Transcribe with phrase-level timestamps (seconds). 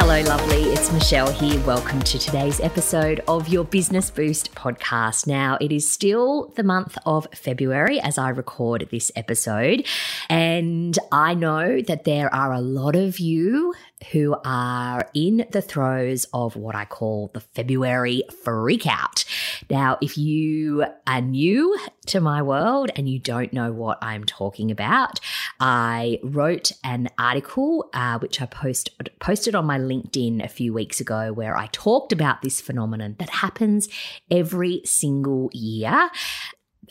[0.00, 0.62] Hello, lovely.
[0.62, 1.60] It's Michelle here.
[1.66, 5.26] Welcome to today's episode of your Business Boost podcast.
[5.26, 9.84] Now, it is still the month of February as I record this episode.
[10.30, 13.74] And I know that there are a lot of you
[14.12, 19.24] who are in the throes of what I call the February freak out.
[19.68, 24.70] Now, if you are new to my world and you don't know what I'm talking
[24.70, 25.18] about,
[25.60, 31.00] I wrote an article uh, which I post, posted on my LinkedIn a few weeks
[31.00, 33.88] ago where I talked about this phenomenon that happens
[34.30, 36.10] every single year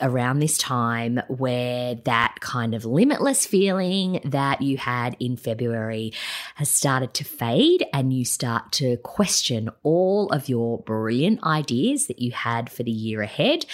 [0.02, 6.14] around this time where that kind of limitless feeling that you had in February
[6.56, 12.20] has started to fade and you start to question all of your brilliant ideas that
[12.20, 13.66] you had for the year ahead,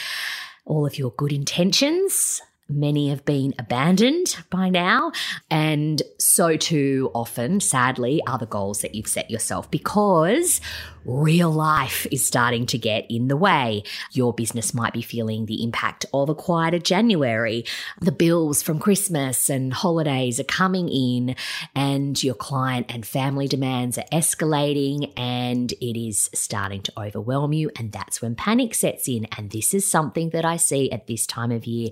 [0.66, 5.12] all of your good intentions, Many have been abandoned by now.
[5.52, 10.62] And so too often, sadly, are the goals that you've set yourself because
[11.06, 13.84] real life is starting to get in the way.
[14.14, 17.66] Your business might be feeling the impact of a quieter January.
[18.00, 21.36] The bills from Christmas and holidays are coming in,
[21.76, 27.72] and your client and family demands are escalating, and it is starting to overwhelm you.
[27.78, 29.28] And that's when panic sets in.
[29.38, 31.90] And this is something that I see at this time of year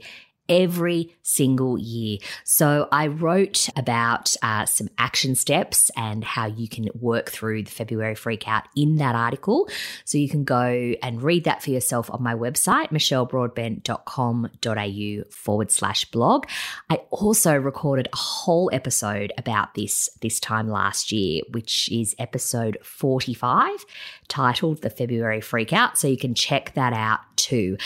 [0.51, 2.19] every single year.
[2.43, 7.71] So I wrote about uh, some action steps and how you can work through the
[7.71, 9.69] February freakout in that article.
[10.03, 16.03] So you can go and read that for yourself on my website, michellebroadbent.com.au forward slash
[16.11, 16.47] blog.
[16.89, 22.77] I also recorded a whole episode about this this time last year, which is episode
[22.83, 23.85] 45,
[24.31, 25.97] titled The February Freakout.
[25.97, 27.77] So you can check that out too.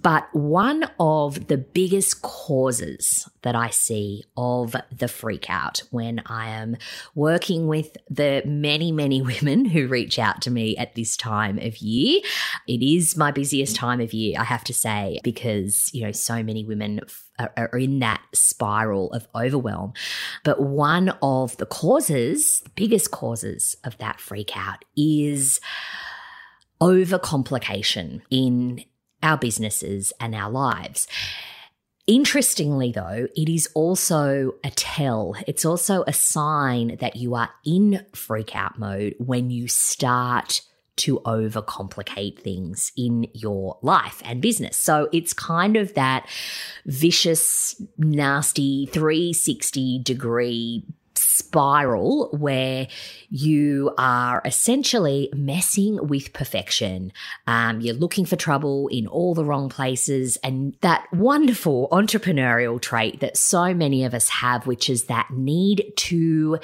[0.00, 6.50] But one of the biggest causes that I see of the freak out when I
[6.50, 6.76] am
[7.16, 11.78] working with the many, many women who reach out to me at this time of
[11.78, 12.20] year.
[12.68, 16.44] It is my busiest time of year, I have to say, because, you know, so
[16.44, 17.00] many women
[17.38, 19.92] are in that spiral of overwhelm.
[20.44, 25.60] But one of the causes, the biggest causes of that freak out is
[26.80, 28.84] overcomplication in
[29.22, 31.06] our businesses and our lives.
[32.06, 35.34] Interestingly, though, it is also a tell.
[35.46, 40.62] It's also a sign that you are in freak out mode when you start
[40.98, 44.76] to overcomplicate things in your life and business.
[44.76, 46.28] So it's kind of that
[46.86, 50.84] vicious, nasty 360 degree
[51.38, 52.88] spiral where
[53.30, 57.12] you are essentially messing with perfection.
[57.46, 60.36] Um, you're looking for trouble in all the wrong places.
[60.42, 65.92] And that wonderful entrepreneurial trait that so many of us have, which is that need
[65.96, 66.58] to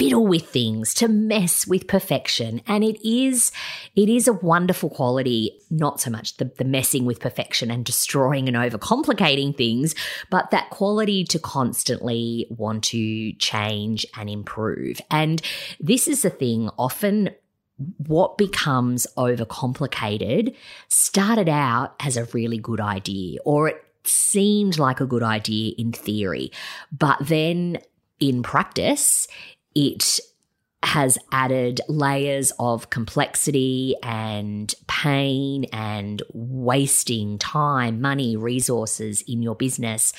[0.00, 2.62] fiddle with things, to mess with perfection.
[2.66, 3.52] And it is,
[3.94, 8.48] it is a wonderful quality, not so much the, the messing with perfection and destroying
[8.48, 9.94] and overcomplicating things,
[10.30, 15.02] but that quality to constantly want to change and improve.
[15.10, 15.42] And
[15.78, 17.28] this is the thing often
[18.06, 20.56] what becomes overcomplicated
[20.88, 25.92] started out as a really good idea or it seemed like a good idea in
[25.92, 26.50] theory,
[26.90, 27.78] but then
[28.18, 29.26] in practice,
[29.74, 30.20] it
[30.82, 40.14] has added layers of complexity and pain and wasting time, money, resources in your business.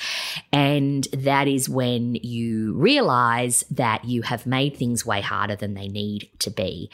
[0.52, 5.88] And that is when you realize that you have made things way harder than they
[5.88, 6.90] need to be.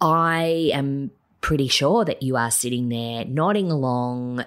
[0.00, 4.44] I am pretty sure that you are sitting there nodding along,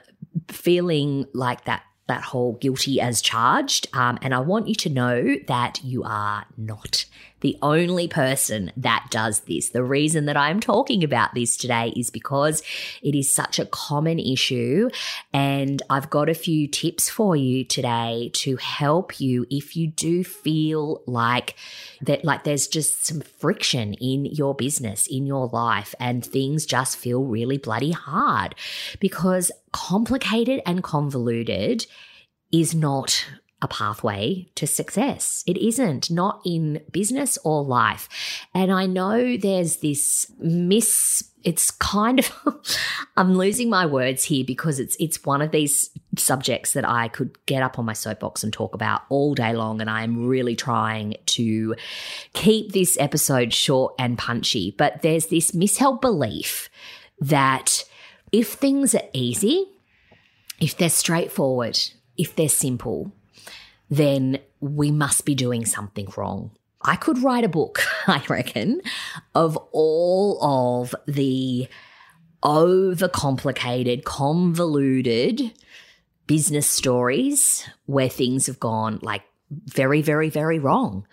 [0.49, 3.87] feeling like that that whole guilty as charged.
[3.93, 7.05] Um, and I want you to know that you are not
[7.45, 9.69] the only person that does this.
[9.69, 12.63] The reason that I'm talking about this today is because
[13.03, 14.89] it is such a common issue.
[15.31, 20.23] And I've got a few tips for you today to help you if you do
[20.23, 21.53] feel like
[22.01, 26.97] that, like there's just some friction in your business, in your life, and things just
[26.97, 28.55] feel really bloody hard
[28.99, 31.85] because complicated and convoluted
[32.51, 33.23] is not
[33.61, 35.43] a pathway to success.
[35.47, 38.09] It isn't, not in business or life.
[38.53, 42.31] And I know there's this miss it's kind of
[43.17, 47.37] I'm losing my words here because it's it's one of these subjects that I could
[47.45, 50.55] get up on my soapbox and talk about all day long and I am really
[50.55, 51.75] trying to
[52.33, 56.69] keep this episode short and punchy but there's this misheld belief
[57.19, 57.83] that
[58.31, 59.65] if things are easy
[60.59, 61.79] if they're straightforward
[62.17, 63.11] if they're simple
[63.89, 66.51] then we must be doing something wrong
[66.85, 68.81] I could write a book, I reckon,
[69.33, 71.67] of all of the
[72.43, 75.51] overcomplicated, convoluted
[76.27, 81.07] business stories where things have gone like very, very, very wrong.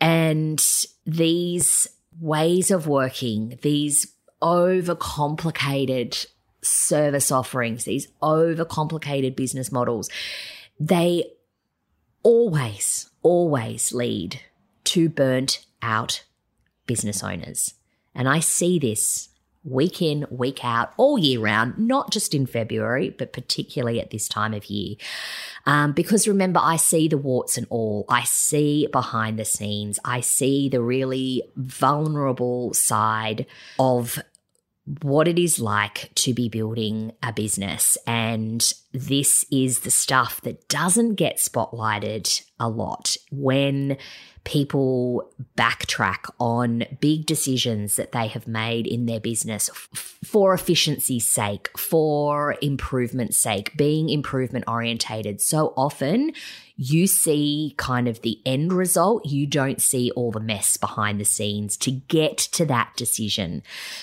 [0.00, 0.64] And
[1.04, 1.86] these
[2.20, 4.06] ways of working, these
[4.40, 6.26] overcomplicated
[6.62, 10.08] service offerings, these overcomplicated business models,
[10.80, 11.24] they
[12.24, 14.40] always, always lead
[14.82, 16.24] to burnt out
[16.86, 17.74] business owners.
[18.14, 19.28] And I see this
[19.64, 24.28] week in, week out, all year round, not just in February, but particularly at this
[24.28, 24.96] time of year.
[25.66, 28.04] Um, because remember, I see the warts and all.
[28.08, 29.98] I see behind the scenes.
[30.04, 33.46] I see the really vulnerable side
[33.78, 34.18] of
[35.02, 37.96] what it is like to be building a business.
[38.06, 43.96] And this is the stuff that doesn't get spotlighted a lot when
[44.44, 51.76] people backtrack on big decisions that they have made in their business for efficiency's sake,
[51.78, 55.40] for improvement's sake, being improvement orientated.
[55.40, 56.32] So often
[56.76, 59.26] you see kind of the end result.
[59.26, 63.62] You don't see all the mess behind the scenes to get to that decision,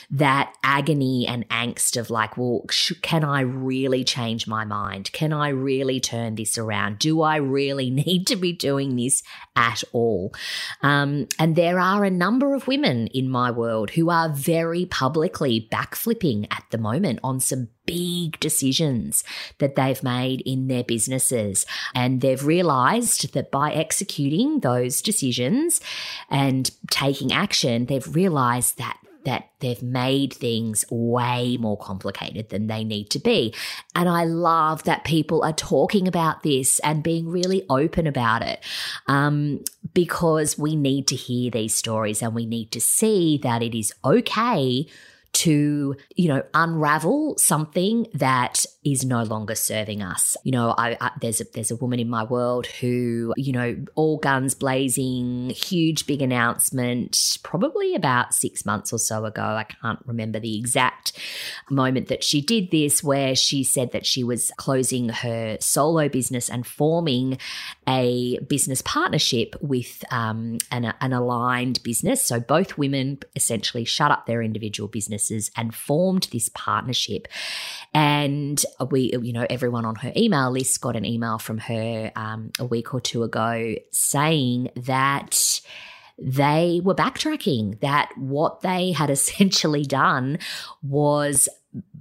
[0.10, 5.12] that agony and angst of like, well, sh- can I really change my mind?
[5.12, 7.00] Can I really turn this around?
[7.00, 9.22] Do I really need to be doing this
[9.56, 10.34] at all?
[10.82, 15.68] Um, and there are a number of women in my world who are very publicly
[15.70, 19.24] backflipping at the moment on some big decisions
[19.58, 21.66] that they've made in their businesses.
[21.94, 25.82] And they've realized that by executing those decisions
[26.30, 32.84] and taking action, they've realized that that they've made things way more complicated than they
[32.84, 33.54] need to be.
[33.94, 38.64] And I love that people are talking about this and being really open about it
[39.06, 43.78] um, because we need to hear these stories and we need to see that it
[43.78, 44.88] is okay
[45.34, 50.36] to, you know, unravel something that is no longer serving us.
[50.44, 53.78] You know, I, I, there's a there's a woman in my world who, you know,
[53.96, 59.44] all guns blazing, huge big announcement, probably about six months or so ago.
[59.44, 61.14] I can't remember the exact
[61.70, 66.50] moment that she did this, where she said that she was closing her solo business
[66.50, 67.38] and forming
[67.88, 72.24] a business partnership with um, an, an aligned business.
[72.26, 77.28] So both women essentially shut up their individual businesses and formed this partnership.
[77.94, 82.52] And we, you know, everyone on her email list got an email from her um,
[82.60, 85.62] a week or two ago saying that
[86.18, 90.40] they were backtracking, that what they had essentially done
[90.82, 91.50] was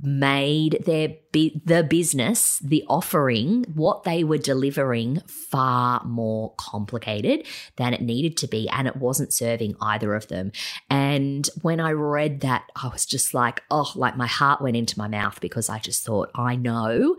[0.03, 7.47] made their the business the offering what they were delivering far more complicated
[7.77, 10.51] than it needed to be and it wasn't serving either of them.
[10.89, 14.99] And when i read that i was just like oh like my heart went into
[14.99, 17.17] my mouth because i just thought i know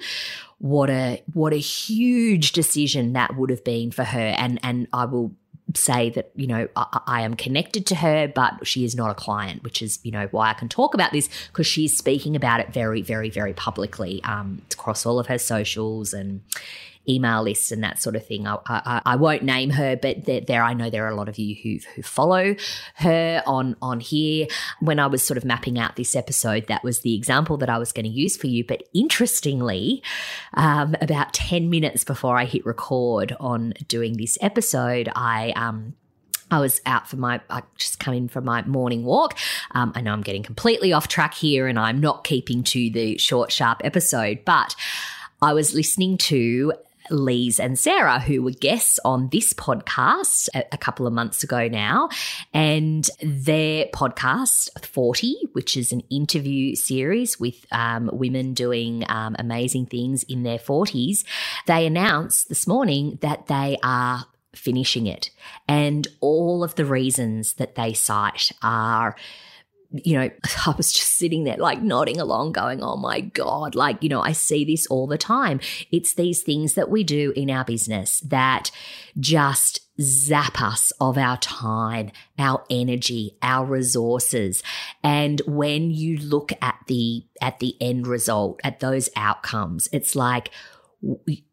[0.62, 4.36] what a what a huge decision that would have been for her.
[4.38, 5.36] And and I will
[5.76, 9.14] say that you know I, I, am connected to her but she is not a
[9.14, 12.60] client which is you know why i can talk about this because she's speaking about
[12.60, 16.42] it very very very publicly um, across all of her socials and
[17.08, 18.48] email lists and that sort of thing.
[18.48, 21.30] I, I, I won't name her, but there, there, I know there are a lot
[21.30, 22.56] of you who who follow
[22.96, 24.48] her on on here.
[24.80, 27.78] When I was sort of mapping out this episode, that was the example that I
[27.78, 28.64] was going to use for you.
[28.64, 30.04] But interestingly,
[30.54, 35.96] um, about ten minutes before I hit record on doing this episode, I um,
[36.52, 39.38] I was out for my, I just come in from my morning walk.
[39.72, 43.18] Um, I know I'm getting completely off track here and I'm not keeping to the
[43.18, 44.76] short, sharp episode, but
[45.42, 46.74] I was listening to
[47.12, 51.68] Lise and Sarah, who were guests on this podcast a, a couple of months ago
[51.68, 52.10] now.
[52.54, 59.88] And their podcast, 40, which is an interview series with um, women doing um, amazing
[59.88, 61.24] things in their 40s,
[61.68, 64.26] they announced this morning that they are
[64.56, 65.30] finishing it.
[65.68, 69.16] And all of the reasons that they cite are
[69.92, 70.30] you know,
[70.66, 74.22] I was just sitting there like nodding along, going, oh my God, like, you know,
[74.22, 75.60] I see this all the time.
[75.92, 78.72] It's these things that we do in our business that
[79.20, 84.64] just zap us of our time, our energy, our resources.
[85.04, 90.50] And when you look at the, at the end result, at those outcomes, it's like,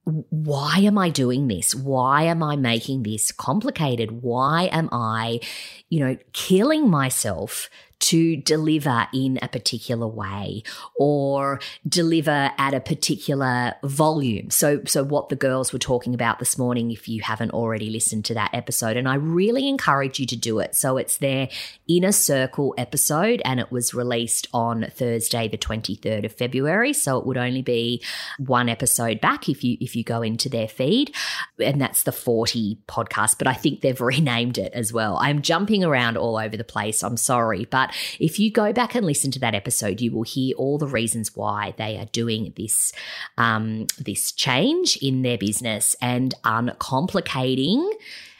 [0.04, 1.75] why am I doing this?
[1.75, 4.23] Why am I making this complicated?
[4.23, 5.40] Why am I,
[5.88, 10.62] you know, killing myself to deliver in a particular way
[10.97, 14.50] or deliver at a particular volume.
[14.50, 18.25] So, so what the girls were talking about this morning, if you haven't already listened
[18.26, 20.75] to that episode, and I really encourage you to do it.
[20.75, 21.49] So it's their
[21.88, 26.93] inner circle episode and it was released on Thursday, the 23rd of February.
[26.93, 28.02] So it would only be
[28.38, 31.14] one episode back if you, if you go into their feed
[31.59, 35.19] and that's the 40 podcast, but I think they've renamed it as well.
[35.21, 37.02] I'm jumping around all over the place.
[37.02, 40.23] I'm sorry, but but if you go back and listen to that episode, you will
[40.23, 42.92] hear all the reasons why they are doing this
[43.37, 47.90] um, this change in their business and uncomplicating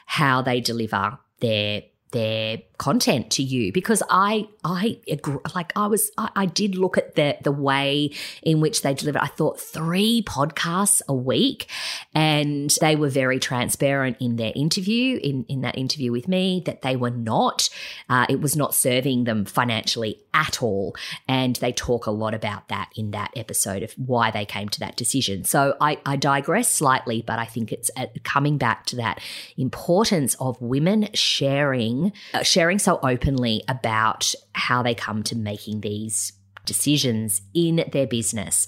[0.07, 5.01] how they deliver their their content to you because I I
[5.55, 9.19] like I was I, I, did look at the the way in which they deliver.
[9.19, 11.69] I thought three podcasts a week,
[12.15, 16.83] and they were very transparent in their interview in in that interview with me that
[16.83, 17.69] they were not.
[18.09, 20.95] Uh, it was not serving them financially at all,
[21.27, 24.81] and they talk a lot about that in that episode of why they came to
[24.81, 25.45] that decision.
[25.45, 29.21] So I I digress slightly, but I think it's uh, coming back to that
[29.57, 35.81] importance of women sharing uh, sharing sharing so openly about how they come to making
[35.81, 36.35] these
[36.67, 38.67] decisions in their business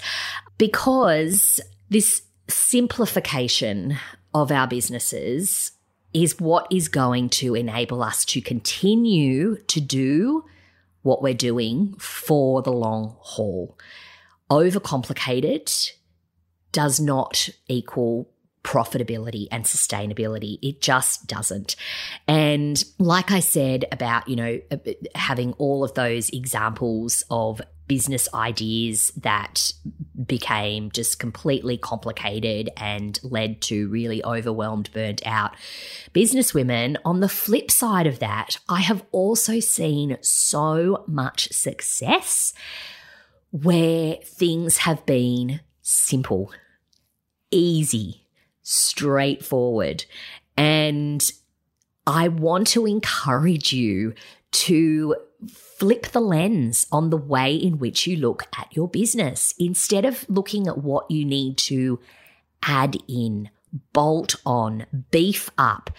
[0.57, 3.99] because this simplification
[4.33, 5.73] of our businesses
[6.14, 10.45] is what is going to enable us to continue to do
[11.02, 13.78] what we're doing for the long haul.
[14.50, 15.90] Overcomplicated
[16.73, 18.30] does not equal
[18.62, 20.59] profitability and sustainability.
[20.62, 21.76] It just doesn't.
[22.29, 24.76] And like I said about, you know, uh,
[25.14, 29.73] having all of those examples of business ideas that
[30.25, 35.57] became just completely complicated and led to really overwhelmed, burnt out
[36.12, 36.97] business women.
[37.05, 42.52] On the flip side of that, I have also seen so much success
[43.50, 46.52] where things have been simple,
[47.50, 48.25] easy,
[48.62, 50.05] straightforward.
[50.57, 51.31] And
[52.07, 54.14] I want to encourage you
[54.52, 55.17] to
[55.49, 60.29] flip the lens on the way in which you look at your business instead of
[60.29, 61.99] looking at what you need to
[62.62, 63.49] add in,
[63.93, 65.90] bolt on, beef up.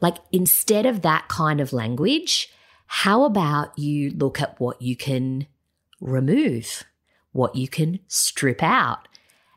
[0.00, 2.52] Like instead of that kind of language,
[2.86, 5.46] how about you look at what you can
[6.00, 6.84] remove,
[7.32, 9.08] what you can strip out,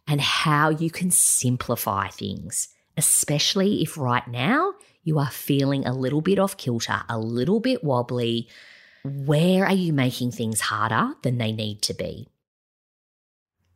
[0.09, 4.73] and how you can simplify things, especially if right now
[5.03, 8.49] you are feeling a little bit off kilter, a little bit wobbly.
[9.05, 12.27] Where are you making things harder than they need to be?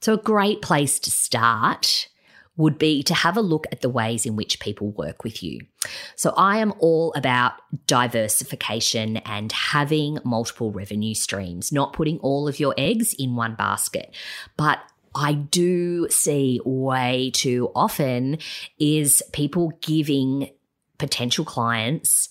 [0.01, 2.09] So, a great place to start
[2.57, 5.61] would be to have a look at the ways in which people work with you.
[6.15, 7.53] So, I am all about
[7.87, 14.13] diversification and having multiple revenue streams, not putting all of your eggs in one basket,
[14.57, 14.79] but
[15.15, 18.39] I do see way too often
[18.79, 20.49] is people giving
[20.97, 22.29] potential clients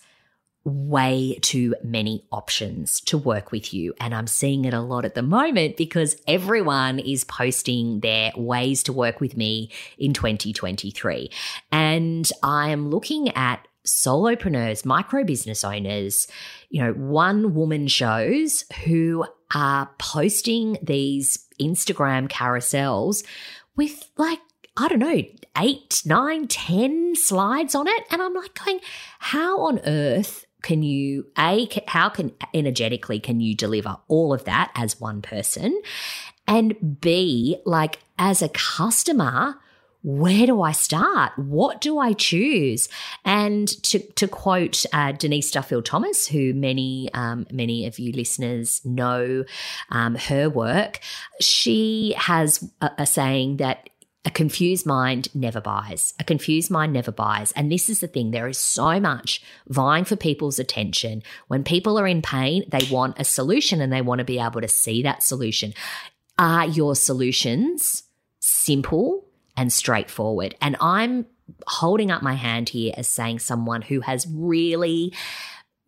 [0.65, 3.95] way too many options to work with you.
[4.01, 8.83] And I'm seeing it a lot at the moment because everyone is posting their ways
[8.85, 11.31] to work with me in 2023.
[11.73, 16.29] And I am looking at solopreneurs, micro business owners,
[16.71, 19.25] you know, one woman shows who
[19.55, 23.25] are posting these Instagram carousels
[23.77, 24.41] with like,
[24.77, 25.23] I don't know,
[25.59, 28.05] eight, nine, ten slides on it.
[28.11, 28.81] And I'm like going,
[29.19, 34.73] how on earth can you, A, how can energetically can you deliver all of that
[34.75, 35.81] as one person?
[36.47, 39.57] And B, like as a customer,
[40.03, 41.37] where do I start?
[41.39, 42.89] What do I choose?
[43.25, 48.85] And to, to quote uh, Denise Duffield Thomas, who many um, many of you listeners
[48.85, 49.45] know
[49.91, 51.01] um, her work,
[51.41, 53.89] she has a, a saying that
[54.25, 56.15] a confused mind never buys.
[56.21, 57.51] A confused mind never buys.
[57.53, 61.23] And this is the thing there is so much vying for people's attention.
[61.49, 64.61] When people are in pain, they want a solution and they want to be able
[64.61, 65.75] to see that solution.
[66.39, 68.05] Are your solutions
[68.39, 69.27] simple?
[69.57, 70.55] And straightforward.
[70.61, 71.27] And I'm
[71.67, 75.13] holding up my hand here as saying someone who has really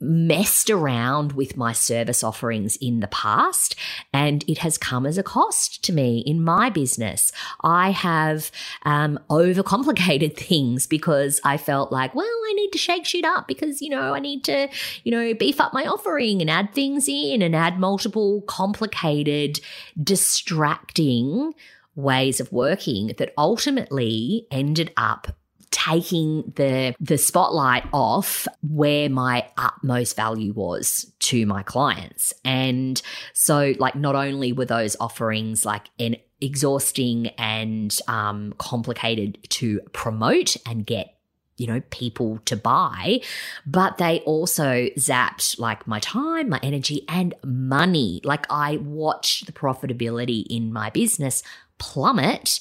[0.01, 3.75] messed around with my service offerings in the past
[4.13, 7.33] and it has come as a cost to me in my business.
[7.63, 8.51] I have
[8.83, 13.81] um, overcomplicated things because I felt like, well, I need to shake shit up because,
[13.81, 14.69] you know, I need to,
[15.05, 19.61] you know, beef up my offering and add things in and add multiple complicated,
[20.03, 21.55] distracting
[21.97, 25.29] ways of working that ultimately ended up
[25.71, 33.75] taking the the spotlight off where my utmost value was to my clients and so
[33.81, 40.87] like not only were those offerings like an exhausting and um, complicated to promote and
[40.87, 41.15] get
[41.57, 43.21] you know, people to buy,
[43.65, 48.21] but they also zapped like my time, my energy, and money.
[48.25, 51.43] Like I watched the profitability in my business
[51.79, 52.61] plummet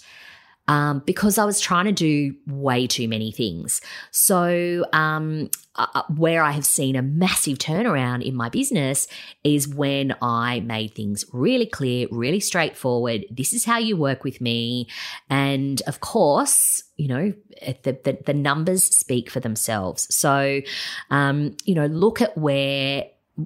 [0.67, 3.81] um, because I was trying to do way too many things.
[4.11, 9.07] So, um, uh, uh, where I have seen a massive turnaround in my business
[9.43, 13.25] is when I made things really clear, really straightforward.
[13.31, 14.87] This is how you work with me.
[15.31, 17.33] And of course, you know,
[17.83, 20.13] the, the, the numbers speak for themselves.
[20.15, 20.61] So,
[21.09, 23.05] um, you know, look at where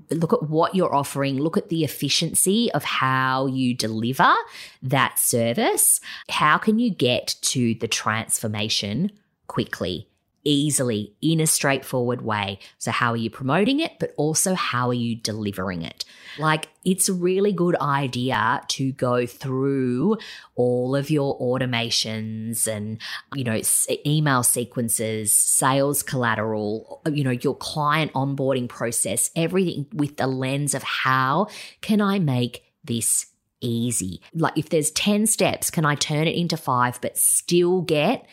[0.09, 4.33] look at what you're offering, look at the efficiency of how you deliver
[4.81, 5.99] that service.
[6.29, 9.11] How can you get to the transformation
[9.47, 10.07] quickly?
[10.49, 12.59] Easily in a straightforward way.
[12.77, 16.05] So, how are you promoting it, but also how are you delivering it?
[16.39, 20.17] Like, it's a really good idea to go through
[20.55, 23.01] all of your automations and,
[23.35, 23.59] you know,
[24.05, 30.83] email sequences, sales collateral, you know, your client onboarding process, everything with the lens of
[30.83, 31.47] how
[31.81, 33.25] can I make this
[33.59, 34.21] easy?
[34.33, 38.25] Like, if there's 10 steps, can I turn it into five, but still get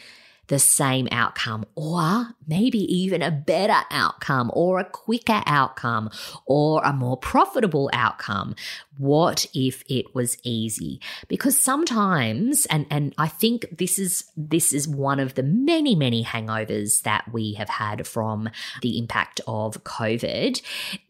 [0.48, 6.10] the same outcome or maybe even a better outcome or a quicker outcome
[6.46, 8.54] or a more profitable outcome.
[8.96, 11.00] What if it was easy?
[11.28, 16.22] Because sometimes and and I think this is this is one of the many many
[16.24, 18.48] hangovers that we have had from
[18.82, 20.60] the impact of covid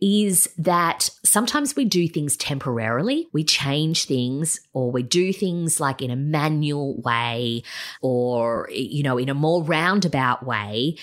[0.00, 3.28] is that sometimes we do things temporarily.
[3.32, 7.62] We change things or we do things like in a manual way
[8.00, 10.96] or you know in a more roundabout way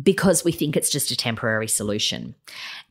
[0.00, 2.34] because we think it's just a temporary solution.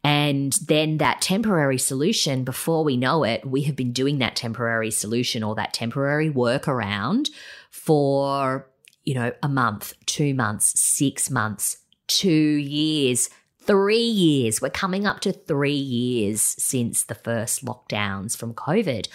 [0.04, 4.90] And then that temporary solution, before we know it, we have been doing that temporary
[4.90, 7.30] solution or that temporary workaround
[7.70, 8.68] for,
[9.04, 13.30] you know, a month, two months, six months, two years,
[13.62, 14.62] three years.
[14.62, 19.08] We're coming up to three years since the first lockdowns from COVID.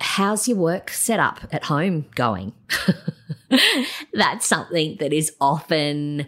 [0.00, 2.52] How's your work set up at home going?
[4.12, 6.26] That's something that is often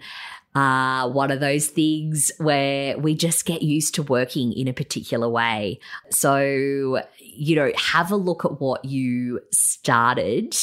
[0.55, 5.29] uh, one of those things where we just get used to working in a particular
[5.29, 5.79] way.
[6.11, 10.57] So, you know, have a look at what you started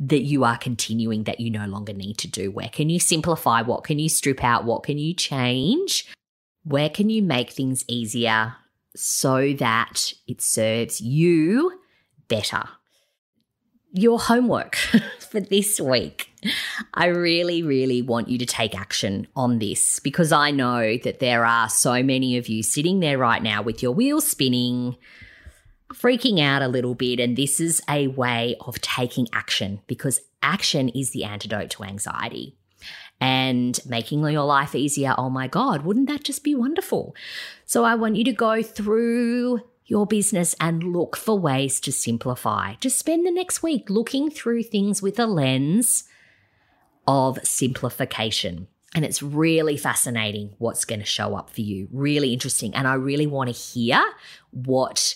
[0.00, 2.50] that you are continuing that you no longer need to do.
[2.50, 3.62] Where can you simplify?
[3.62, 4.64] What can you strip out?
[4.64, 6.06] What can you change?
[6.64, 8.54] Where can you make things easier
[8.96, 11.78] so that it serves you
[12.28, 12.64] better?
[13.92, 14.76] Your homework
[15.18, 16.28] for this week
[16.94, 21.44] I really, really want you to take action on this because I know that there
[21.44, 24.96] are so many of you sitting there right now with your wheels spinning,
[25.92, 27.18] freaking out a little bit.
[27.18, 32.56] And this is a way of taking action because action is the antidote to anxiety.
[33.20, 37.16] And making your life easier, oh my God, wouldn't that just be wonderful?
[37.66, 42.74] So I want you to go through your business and look for ways to simplify.
[42.74, 46.04] Just spend the next week looking through things with a lens
[47.06, 48.68] of simplification.
[48.94, 51.88] And it's really fascinating what's going to show up for you.
[51.90, 52.74] Really interesting.
[52.74, 54.02] And I really want to hear
[54.50, 55.14] what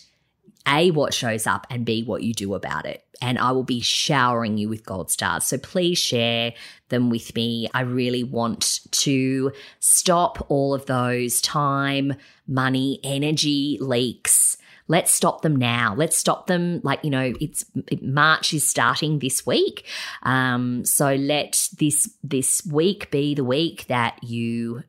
[0.66, 3.04] A, what shows up, and B, what you do about it.
[3.20, 5.44] And I will be showering you with gold stars.
[5.44, 6.54] So please share
[6.88, 7.68] them with me.
[7.74, 12.14] I really want to stop all of those time,
[12.46, 14.56] money, energy leaks
[14.92, 15.94] Let's stop them now.
[15.96, 16.82] Let's stop them.
[16.82, 17.64] Like, you know, it's
[18.02, 19.86] March is starting this week.
[20.22, 24.82] Um, so let this, this week be the week that you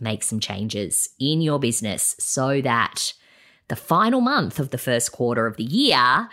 [0.00, 3.12] make some changes in your business so that
[3.68, 6.28] the final month of the first quarter of the year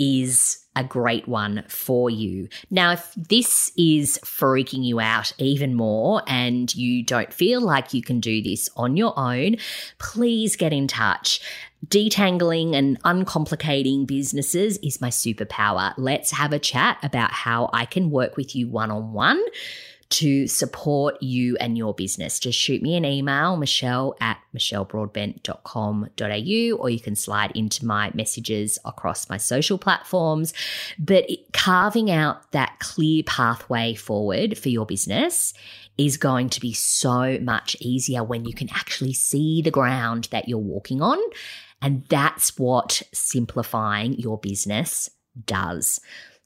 [0.00, 2.48] is a great one for you.
[2.70, 8.02] Now, if this is freaking you out even more and you don't feel like you
[8.02, 9.56] can do this on your own,
[9.98, 11.40] please get in touch.
[11.86, 15.92] Detangling and uncomplicating businesses is my superpower.
[15.96, 19.42] Let's have a chat about how I can work with you one on one
[20.10, 22.38] to support you and your business.
[22.38, 28.78] Just shoot me an email, michelle at michellebroadbent.com.au, or you can slide into my messages
[28.84, 30.52] across my social platforms.
[30.98, 35.54] But carving out that clear pathway forward for your business
[35.96, 40.48] is going to be so much easier when you can actually see the ground that
[40.48, 41.18] you're walking on.
[41.82, 45.08] And that's what simplifying your business
[45.46, 46.00] does.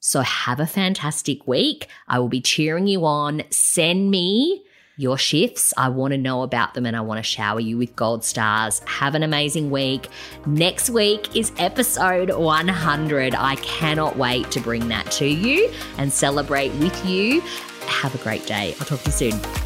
[0.05, 1.87] So have a fantastic week.
[2.07, 3.41] I will be cheering you on.
[3.49, 4.63] Send me
[4.97, 5.73] your shifts.
[5.77, 8.81] I want to know about them and I want to shower you with gold stars.
[8.85, 10.07] Have an amazing week.
[10.45, 13.33] Next week is episode 100.
[13.33, 17.41] I cannot wait to bring that to you and celebrate with you.
[17.87, 18.75] Have a great day.
[18.79, 19.64] I'll talk to you soon.